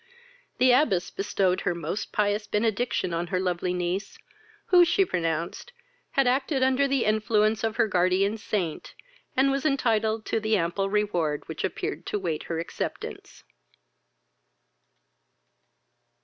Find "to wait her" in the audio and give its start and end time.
12.07-12.57